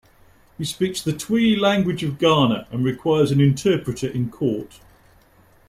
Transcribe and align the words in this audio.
He 0.57 0.65
speaks 0.65 0.99
the 0.99 1.13
Twi 1.13 1.55
language 1.55 2.01
of 2.03 2.17
Ghana 2.17 2.65
and 2.71 2.83
requires 2.83 3.29
an 3.29 3.39
interpreter 3.39 4.07
in 4.07 4.31
court. 4.31 4.79